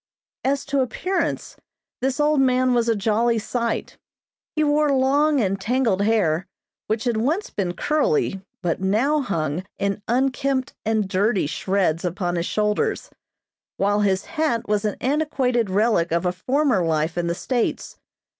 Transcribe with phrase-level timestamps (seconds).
[0.43, 1.57] As to appearance
[1.99, 3.99] this old man was a jolly sight.
[4.55, 6.47] He wore long and tangled hair
[6.87, 12.47] which had once been curly, but now hung in unkempt and dirty shreds upon his
[12.47, 13.11] shoulders,
[13.77, 17.99] while his hat was an antiquated relic of a former life in the States.